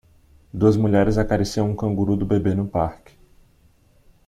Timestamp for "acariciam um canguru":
1.19-2.15